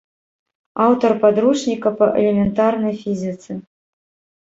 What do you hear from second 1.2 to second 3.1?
падручніка па элементарнай